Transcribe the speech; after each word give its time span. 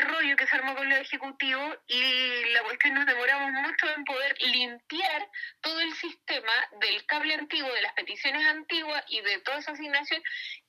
el 0.00 0.08
rollo 0.08 0.36
que 0.36 0.46
se 0.46 0.56
armó 0.56 0.74
con 0.74 0.88
los 0.88 0.98
ejecutivos 0.98 1.78
y 1.86 2.44
la 2.52 2.62
cuestión 2.62 2.94
nos 2.94 3.06
demoramos 3.06 3.52
mucho 3.52 3.88
en 3.94 4.04
poder 4.04 4.34
limpiar 4.40 5.28
todo 5.60 5.80
el 5.80 5.92
sistema 5.94 6.52
del 6.80 7.04
cable 7.06 7.34
antiguo, 7.34 7.72
de 7.72 7.82
las 7.82 7.92
peticiones 7.92 8.44
antiguas 8.46 9.04
y 9.08 9.20
de 9.20 9.38
toda 9.40 9.58
esa 9.58 9.72
asignación 9.72 10.22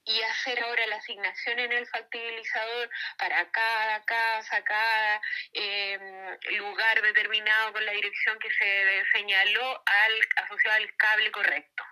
y 0.05 0.21
hacer 0.21 0.61
ahora 0.63 0.85
la 0.87 0.97
asignación 0.97 1.59
en 1.59 1.71
el 1.71 1.87
factibilizador 1.87 2.89
para 3.17 3.49
cada 3.51 4.03
casa, 4.03 4.63
cada 4.63 5.21
em, 5.53 6.37
lugar 6.57 7.01
determinado 7.01 7.73
con 7.73 7.85
la 7.85 7.91
dirección 7.91 8.37
que 8.39 8.51
se 8.51 9.03
señaló 9.13 9.83
al 9.85 10.43
asociado 10.43 10.77
al 10.77 10.95
cable 10.97 11.31
correcto. 11.31 11.83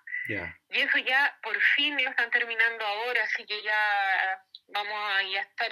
Y 0.70 0.82
eso 0.82 0.98
ya 1.00 1.40
por 1.42 1.60
fin 1.76 2.02
lo 2.04 2.10
están 2.10 2.30
terminando 2.30 2.86
ahora, 2.86 3.24
así 3.24 3.44
que 3.46 3.64
ya 3.64 4.44
vamos 4.68 5.12
a 5.12 5.24
ya 5.24 5.42
estar 5.42 5.72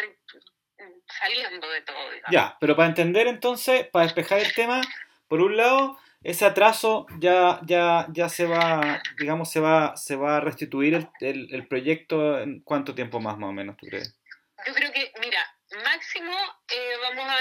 saliendo 1.07 1.69
de 1.69 1.81
todo. 1.81 1.97
Ya, 2.31 2.57
pero 2.59 2.75
para 2.75 2.89
entender 2.89 3.27
entonces, 3.27 3.87
para 3.87 4.05
despejar 4.05 4.39
el 4.39 4.53
tema, 4.53 4.81
por 5.27 5.41
un 5.41 5.57
lado, 5.57 5.97
ese 6.23 6.45
atraso 6.45 7.05
ya, 7.19 7.59
ya, 7.65 8.07
ya 8.09 8.29
se 8.29 8.45
va, 8.45 9.01
digamos, 9.19 9.51
se 9.51 9.59
va, 9.59 9.95
se 9.95 10.15
va 10.15 10.37
a 10.37 10.39
restituir 10.41 10.93
el, 10.95 11.09
el, 11.21 11.53
el 11.53 11.67
proyecto 11.67 12.39
en 12.39 12.61
cuánto 12.61 12.95
tiempo 12.95 13.19
más, 13.19 13.37
más 13.37 13.49
o 13.49 13.53
menos, 13.53 13.77
tú 13.77 13.87
crees? 13.87 14.15
Yo 14.65 14.73
creo 14.73 14.91
que, 14.91 15.11
mira, 15.21 15.39
máximo 15.83 16.33
eh, 16.69 16.97
vamos 17.01 17.25
a 17.25 17.37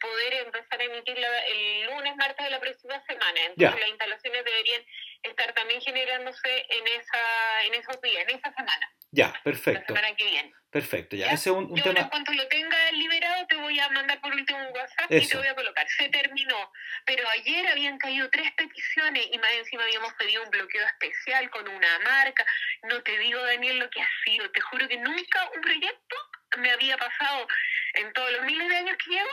poder 0.00 0.34
empezar 0.44 0.80
a 0.80 0.84
emitir 0.84 1.16
el 1.18 1.86
lunes, 1.86 2.16
martes 2.16 2.44
de 2.44 2.50
la 2.50 2.60
próxima 2.60 3.02
semana. 3.06 3.40
Entonces 3.46 3.80
las 3.80 3.88
instalaciones 3.88 4.44
deberían 4.44 4.82
estar 5.22 5.52
también 5.54 5.80
generándose 5.80 6.66
en 6.68 6.86
esa 6.86 7.64
en 7.64 7.74
esos 7.74 8.00
días, 8.00 8.24
en 8.28 8.38
esa 8.38 8.52
semana. 8.52 8.92
Ya, 9.14 9.32
perfecto. 9.44 9.94
La 9.94 10.00
semana 10.00 10.16
que 10.16 10.24
viene. 10.24 10.52
Perfecto, 10.70 11.14
ya. 11.14 11.26
Ese 11.26 11.50
es 11.50 11.56
un, 11.56 11.72
Yo 11.76 11.92
en 11.92 12.08
cuanto 12.08 12.32
lo 12.32 12.48
tenga 12.48 12.90
liberado 12.90 13.46
te 13.46 13.54
voy 13.54 13.78
a 13.78 13.88
mandar 13.90 14.20
por 14.20 14.34
último 14.34 14.58
un 14.58 14.76
WhatsApp 14.76 15.08
y 15.08 15.24
te 15.24 15.36
voy 15.36 15.46
a 15.46 15.54
colocar. 15.54 15.86
Se 15.88 16.08
terminó. 16.08 16.72
Pero 17.06 17.28
ayer 17.28 17.68
habían 17.68 17.96
caído 17.96 18.28
tres 18.30 18.50
peticiones 18.56 19.24
y 19.30 19.38
más 19.38 19.52
encima 19.52 19.84
habíamos 19.84 20.12
pedido 20.14 20.42
un 20.42 20.50
bloqueo 20.50 20.84
especial 20.84 21.48
con 21.50 21.68
una 21.68 21.98
marca. 22.00 22.44
No 22.90 23.00
te 23.04 23.16
digo, 23.18 23.40
Daniel, 23.44 23.78
lo 23.78 23.90
que 23.90 24.02
ha 24.02 24.08
sido. 24.24 24.50
Te 24.50 24.60
juro 24.62 24.88
que 24.88 24.96
nunca 24.96 25.48
un 25.54 25.60
proyecto 25.60 26.16
me 26.58 26.72
había 26.72 26.96
pasado 26.96 27.46
en 27.94 28.12
todos 28.12 28.32
los 28.32 28.44
miles 28.44 28.68
de 28.68 28.76
años 28.76 28.96
que 28.98 29.10
llevo 29.10 29.30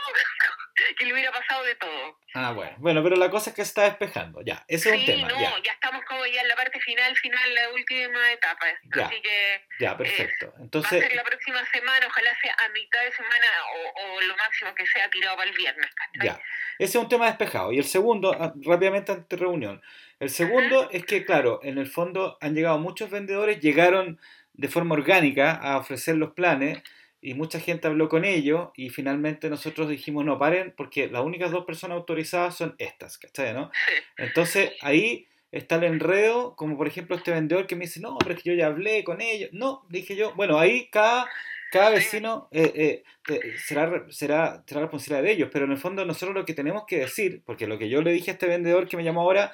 que 0.98 1.04
le 1.04 1.12
hubiera 1.12 1.30
pasado 1.32 1.64
de 1.64 1.74
todo. 1.76 2.18
Ah, 2.34 2.52
bueno. 2.52 2.72
Bueno, 2.78 3.02
pero 3.02 3.16
la 3.16 3.30
cosa 3.30 3.50
es 3.50 3.56
que 3.56 3.62
se 3.62 3.68
está 3.68 3.82
despejando, 3.84 4.40
ya. 4.42 4.64
Ese 4.66 4.90
es 4.90 5.00
un 5.00 5.06
tema. 5.06 5.28
no, 5.28 5.62
ya. 5.62 5.72
estamos 5.72 6.02
como 6.04 6.24
ya 6.26 6.40
en 6.40 6.48
la 6.48 6.56
parte 6.56 6.80
final, 6.80 7.14
final, 7.16 7.54
la 7.54 7.70
última 7.70 8.32
etapa. 8.32 8.66
Ya. 8.96 9.06
Así 9.06 9.20
que. 9.20 9.66
Ya, 9.80 9.96
perfecto. 9.96 10.54
Entonces. 10.58 10.92
Va 10.92 11.04
a 11.04 11.08
ser 11.08 11.16
la 11.16 11.24
próxima 11.24 11.64
semana, 11.72 12.06
ojalá 12.06 12.30
sea 12.40 12.56
a 12.58 12.68
mitad 12.70 13.02
de 13.02 13.12
semana 13.12 13.46
o, 13.96 14.20
lo 14.22 14.36
máximo 14.36 14.74
que 14.74 14.86
sea 14.86 15.10
tirado 15.10 15.36
para 15.36 15.50
el 15.50 15.56
viernes. 15.56 15.90
Ya. 16.22 16.40
Ese 16.78 16.98
es 16.98 17.02
un 17.02 17.08
tema 17.08 17.26
despejado. 17.26 17.72
Y 17.72 17.78
el 17.78 17.84
segundo, 17.84 18.34
ah, 18.38 18.52
rápidamente 18.62 19.12
ante 19.12 19.36
reunión. 19.36 19.82
El 20.20 20.30
segundo 20.30 20.88
es 20.90 21.04
que, 21.04 21.24
claro, 21.24 21.60
en 21.62 21.78
el 21.78 21.86
fondo 21.86 22.38
han 22.40 22.54
llegado 22.54 22.78
muchos 22.78 23.10
vendedores, 23.10 23.60
llegaron 23.60 24.20
de 24.54 24.68
forma 24.68 24.94
orgánica 24.94 25.52
a 25.54 25.78
ofrecer 25.78 26.16
los 26.16 26.32
planes 26.32 26.82
y 27.22 27.34
mucha 27.34 27.60
gente 27.60 27.86
habló 27.86 28.08
con 28.08 28.24
ellos 28.24 28.70
y 28.74 28.90
finalmente 28.90 29.48
nosotros 29.48 29.88
dijimos 29.88 30.24
no 30.24 30.38
paren 30.38 30.74
porque 30.76 31.08
las 31.08 31.22
únicas 31.22 31.52
dos 31.52 31.64
personas 31.64 31.96
autorizadas 31.96 32.56
son 32.56 32.74
estas, 32.78 33.16
¿cachai? 33.16 33.54
¿no? 33.54 33.70
Entonces 34.18 34.72
ahí 34.80 35.28
está 35.52 35.76
el 35.76 35.84
enredo, 35.84 36.56
como 36.56 36.76
por 36.76 36.88
ejemplo 36.88 37.14
este 37.14 37.30
vendedor 37.30 37.68
que 37.68 37.76
me 37.76 37.84
dice, 37.84 38.00
no, 38.00 38.18
pero 38.18 38.34
es 38.34 38.42
que 38.42 38.50
yo 38.50 38.56
ya 38.56 38.66
hablé 38.66 39.04
con 39.04 39.20
ellos. 39.20 39.50
No, 39.52 39.86
dije 39.88 40.16
yo, 40.16 40.34
bueno, 40.34 40.58
ahí 40.58 40.88
cada, 40.90 41.28
cada 41.70 41.90
vecino 41.90 42.48
eh, 42.50 43.04
eh, 43.28 43.40
será, 43.64 44.04
será, 44.10 44.64
será 44.66 44.80
responsabilidad 44.80 45.22
de 45.22 45.32
ellos, 45.32 45.50
pero 45.52 45.66
en 45.66 45.72
el 45.72 45.78
fondo 45.78 46.04
nosotros 46.04 46.34
lo 46.34 46.44
que 46.44 46.54
tenemos 46.54 46.84
que 46.88 46.98
decir, 46.98 47.42
porque 47.46 47.68
lo 47.68 47.78
que 47.78 47.88
yo 47.88 48.02
le 48.02 48.12
dije 48.12 48.32
a 48.32 48.34
este 48.34 48.48
vendedor 48.48 48.88
que 48.88 48.96
me 48.96 49.04
llamó 49.04 49.20
ahora, 49.20 49.52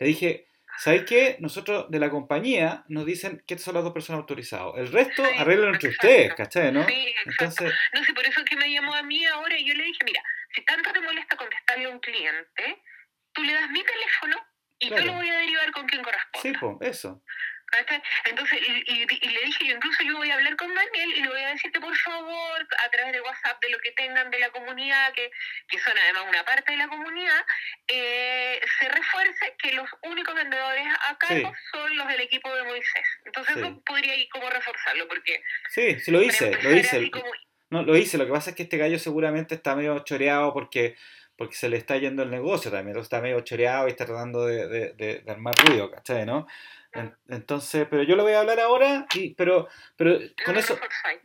le 0.00 0.06
dije, 0.08 0.46
¿Sabéis 0.78 1.04
qué? 1.04 1.36
Nosotros 1.40 1.90
de 1.90 1.98
la 1.98 2.10
compañía 2.10 2.84
nos 2.88 3.06
dicen 3.06 3.42
que 3.46 3.58
son 3.58 3.74
las 3.74 3.84
dos 3.84 3.92
personas 3.92 4.20
autorizadas. 4.20 4.74
El 4.76 4.92
resto 4.92 5.24
sí, 5.24 5.30
arreglan 5.38 5.74
entre 5.74 5.90
ustedes, 5.90 6.34
¿cachai? 6.34 6.72
¿no? 6.72 6.86
Sí, 6.86 7.14
Entonces, 7.24 7.72
no 7.94 8.04
sé, 8.04 8.12
por 8.12 8.24
eso 8.26 8.40
es 8.40 8.46
que 8.46 8.56
me 8.56 8.70
llamó 8.70 8.94
a 8.94 9.02
mí 9.02 9.24
ahora 9.26 9.58
y 9.58 9.64
yo 9.64 9.74
le 9.74 9.84
dije, 9.84 9.98
mira, 10.04 10.22
si 10.54 10.64
tanto 10.64 10.92
te 10.92 11.00
molesta 11.00 11.36
contestarle 11.36 11.86
a 11.86 11.90
un 11.90 12.00
cliente, 12.00 12.82
tú 13.32 13.42
le 13.42 13.52
das 13.54 13.70
mi 13.70 13.82
teléfono 13.82 14.36
y 14.78 14.90
yo 14.90 14.98
lo 14.98 15.12
voy 15.14 15.28
a 15.28 15.38
derivar 15.38 15.70
con 15.72 15.86
quien 15.86 16.02
corresponda. 16.02 16.42
Sí, 16.42 16.52
pues, 16.58 16.90
eso. 16.90 17.22
Entonces, 18.24 18.60
y, 18.60 18.92
y, 18.92 19.06
le 19.06 19.40
dije, 19.44 19.66
yo 19.66 19.76
incluso 19.76 20.02
yo 20.04 20.16
voy 20.16 20.30
a 20.30 20.34
hablar 20.34 20.56
con 20.56 20.74
Daniel 20.74 21.10
y 21.16 21.22
le 21.22 21.28
voy 21.28 21.42
a 21.42 21.50
decir 21.50 21.70
que 21.72 21.80
por 21.80 21.96
favor, 21.96 22.66
a 22.84 22.90
través 22.90 23.12
de 23.12 23.20
WhatsApp, 23.20 23.60
de 23.62 23.70
lo 23.70 23.78
que 23.78 23.92
tengan 23.92 24.30
de 24.30 24.38
la 24.38 24.50
comunidad, 24.50 25.12
que, 25.12 25.30
que 25.68 25.78
son 25.78 25.92
además 25.96 26.24
una 26.28 26.44
parte 26.44 26.72
de 26.72 26.78
la 26.78 26.88
comunidad, 26.88 27.44
eh, 27.88 28.60
se 28.78 28.88
refuerce 28.88 29.54
que 29.58 29.72
los 29.72 29.88
únicos 30.02 30.34
vendedores 30.34 30.86
a 31.08 31.18
cargo 31.18 31.52
son 31.72 31.96
los 31.96 32.08
del 32.08 32.20
equipo 32.20 32.54
de 32.54 32.64
Moisés. 32.64 33.06
Entonces, 33.24 33.56
eso 33.56 33.82
podría 33.84 34.16
ir 34.16 34.28
como 34.28 34.48
reforzarlo, 34.50 35.08
porque... 35.08 35.42
Sí, 35.68 35.98
sí 36.00 36.10
lo 36.10 36.22
hice, 36.22 36.52
lo 36.62 36.74
hice. 36.74 37.10
No, 37.70 37.82
lo 37.82 37.96
hice, 37.96 38.16
lo 38.16 38.26
que 38.26 38.32
pasa 38.32 38.50
es 38.50 38.56
que 38.56 38.62
este 38.62 38.76
gallo 38.76 38.98
seguramente 38.98 39.56
está 39.56 39.74
medio 39.74 39.98
choreado 40.04 40.52
porque 40.52 40.96
porque 41.36 41.54
se 41.54 41.68
le 41.68 41.76
está 41.76 41.96
yendo 41.96 42.22
el 42.22 42.30
negocio 42.30 42.70
también, 42.70 42.96
está 42.98 43.20
medio 43.20 43.40
choreado 43.40 43.86
y 43.86 43.90
está 43.90 44.06
tratando 44.06 44.46
de, 44.46 44.68
de, 44.68 44.92
de, 44.94 45.20
de 45.20 45.30
armar 45.30 45.54
ruido, 45.66 45.90
¿cachai? 45.90 46.24
¿no? 46.24 46.46
Entonces, 47.28 47.86
pero 47.90 48.02
yo 48.02 48.16
lo 48.16 48.22
voy 48.22 48.32
a 48.32 48.40
hablar 48.40 48.60
ahora, 48.60 49.06
y, 49.14 49.34
pero, 49.34 49.68
pero 49.96 50.18
con, 50.44 50.56
eso, 50.56 50.78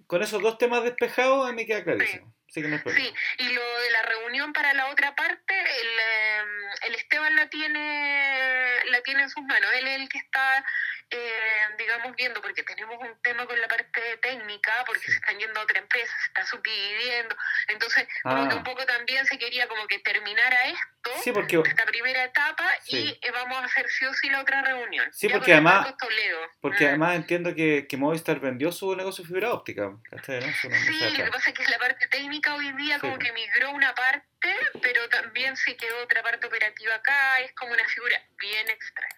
con 0.07 0.21
esos 0.21 0.41
dos 0.41 0.57
temas 0.57 0.83
despejados 0.83 1.47
a 1.47 1.51
mí 1.51 1.57
me 1.57 1.65
queda 1.65 1.83
clarísimo. 1.83 2.33
Sí. 2.53 2.59
y 2.59 3.47
lo 3.53 3.79
de 3.79 3.91
la 3.91 4.01
reunión 4.01 4.51
para 4.51 4.73
la 4.73 4.89
otra 4.89 5.15
parte, 5.15 5.53
el, 5.53 5.87
em, 5.87 6.49
el 6.87 6.95
Esteban 6.95 7.33
la 7.33 7.49
tiene, 7.49 8.75
la 8.87 9.01
tiene 9.03 9.23
en 9.23 9.29
sus 9.29 9.43
manos, 9.43 9.69
él 9.75 9.87
es 9.87 10.01
el 10.01 10.09
que 10.09 10.17
está 10.17 10.65
eh, 11.11 11.51
digamos, 11.77 12.15
viendo, 12.15 12.41
porque 12.41 12.63
tenemos 12.63 12.97
un 12.99 13.21
tema 13.21 13.45
con 13.45 13.59
la 13.59 13.67
parte 13.67 14.17
técnica, 14.21 14.83
porque 14.85 15.01
se 15.01 15.11
están 15.11 15.37
yendo 15.37 15.59
a 15.59 15.63
otra 15.63 15.79
empresa, 15.79 16.13
se 16.21 16.27
está 16.27 16.45
subdividiendo, 16.45 17.35
entonces 17.67 18.07
como 18.23 18.47
que 18.47 18.55
ah. 18.55 18.57
un 18.57 18.63
poco 18.63 18.85
también 18.85 19.25
se 19.25 19.37
quería 19.37 19.67
como 19.67 19.85
que 19.87 19.99
terminara 19.99 20.65
esto, 20.67 21.33
porque, 21.33 21.61
esta 21.65 21.85
primera 21.85 22.23
etapa, 22.23 22.65
y 22.87 23.19
eh, 23.21 23.31
vamos 23.31 23.57
a 23.57 23.65
hacer 23.65 23.89
sí 23.89 24.05
o 24.05 24.13
sí 24.13 24.29
la 24.29 24.41
otra 24.41 24.61
reunión. 24.61 25.05
Sí, 25.11 25.27
porque 25.27 25.53
además, 25.53 25.93
porque 26.61 26.85
mm. 26.85 26.87
además 26.87 27.15
entiendo 27.15 27.53
que, 27.55 27.87
que 27.87 27.97
Movistar 27.97 28.39
vendió 28.39 28.71
su 28.71 28.95
negocio 28.95 29.23
de 29.23 29.27
fibra 29.27 29.53
óptica. 29.53 29.91
sí, 30.25 31.17
lo 31.17 31.25
que 31.25 31.31
pasa 31.31 31.49
es 31.49 31.57
que 31.57 31.71
la 31.71 31.77
parte 31.77 32.07
técnica 32.07 32.55
hoy 32.55 32.71
día 32.73 32.99
como 32.99 33.19
que 33.19 33.33
migró 33.33 33.71
una 33.71 33.93
parte, 33.93 34.55
pero 34.81 35.09
también 35.09 35.57
se 35.57 35.75
quedó 35.75 36.03
otra 36.03 36.23
parte 36.23 36.47
operativa 36.47 36.95
acá, 36.95 37.39
es 37.39 37.51
como 37.53 37.73
una 37.73 37.85
figura 37.85 38.21
bien 38.39 38.69
extraña. 38.69 39.10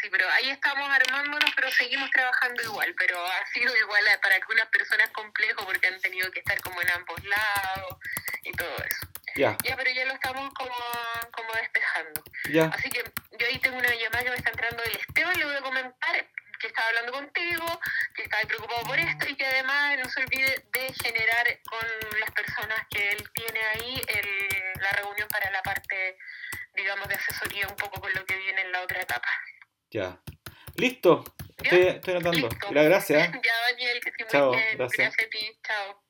Sí, 0.00 0.08
pero 0.10 0.28
ahí 0.30 0.50
estamos 0.50 0.88
armándonos, 0.88 1.50
pero 1.54 1.70
seguimos 1.70 2.10
trabajando 2.10 2.62
igual, 2.62 2.94
pero 2.96 3.24
ha 3.24 3.46
sido 3.52 3.76
igual 3.76 4.04
para 4.22 4.36
algunas 4.36 4.66
personas 4.68 5.10
complejo 5.10 5.64
porque 5.66 5.88
han 5.88 6.00
tenido 6.00 6.30
que 6.30 6.40
estar 6.40 6.58
como 6.62 6.80
en 6.80 6.90
ambos 6.90 7.22
lados 7.24 7.96
y 8.44 8.52
todo 8.52 8.76
eso. 8.78 9.06
Ya. 9.36 9.56
Ya, 9.64 9.76
pero 9.76 9.90
ya 9.90 10.04
lo 10.06 10.14
estamos 10.14 10.52
como, 10.54 10.74
como 11.32 11.52
despejando. 11.54 12.22
Así 12.72 12.90
que 12.90 13.04
yo 13.38 13.46
ahí 13.46 13.58
tengo 13.58 13.78
una 13.78 13.94
llamada 13.94 14.24
que 14.24 14.30
me 14.30 14.36
está 14.36 14.50
entrando 14.50 14.82
del 14.82 14.96
Esteban, 14.96 15.38
le 15.38 15.44
voy 15.44 15.56
a 15.56 15.60
comentar 15.62 16.28
que 16.58 16.68
estaba 16.68 16.88
hablando 16.88 17.12
contigo, 17.12 17.80
que 18.14 18.22
estaba 18.22 18.42
preocupado 18.44 18.82
por 18.84 18.98
esto 18.98 19.28
y 19.28 19.34
que 19.34 19.46
además 19.46 19.98
no 19.98 20.08
se 20.08 20.20
olvide 20.22 20.64
de 20.72 20.94
generar 21.02 21.58
con 21.68 22.20
las 22.20 22.30
personas 22.30 22.86
que 22.88 23.10
él 23.10 23.28
tiene 23.34 23.60
ahí 23.74 24.00
el, 24.06 24.80
la 24.80 24.92
reunión 24.92 25.28
para 25.28 25.50
la 25.50 25.62
parte 25.62 26.16
digamos, 26.74 27.06
de 27.08 27.14
asesoría 27.14 27.68
un 27.68 27.76
poco 27.76 28.00
con 28.00 28.12
lo 28.14 28.24
que 28.24 28.36
viene 28.36 28.62
en 28.62 28.72
la. 28.72 28.81
Ya. 29.92 30.18
Listo. 30.76 31.22
Estoy, 31.58 31.80
estoy 31.80 32.14
notando. 32.14 32.48
Gracias. 32.70 33.30
ya, 33.30 33.52
Daniel, 33.70 34.00
que 34.02 34.08
estoy 34.08 34.26
Chao, 34.28 34.50
bien. 34.52 34.78
Gracias. 34.78 35.14
gracias 35.14 35.26
a 35.26 35.30
ti. 35.30 35.58
Chao. 35.62 36.02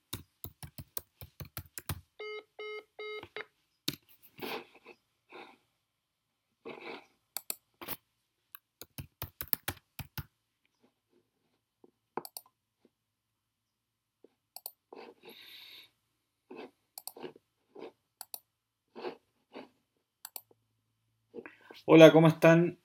Hola, 21.84 22.12
¿cómo 22.12 22.28
están? 22.28 22.81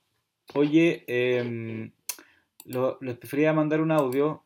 Oye, 0.55 1.03
eh, 1.07 1.91
lo, 2.65 2.97
les 3.01 3.17
prefería 3.17 3.53
mandar 3.53 3.81
un 3.81 3.91
audio 3.91 4.43